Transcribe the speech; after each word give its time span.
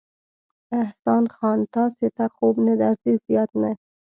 احسان 0.81 1.23
خان، 1.35 1.59
تاسې 1.75 2.07
ته 2.15 2.25
خوب 2.35 2.55
نه 2.65 2.73
درځي؟ 2.81 3.13
زیات 3.25 3.51
نه. 3.61 3.71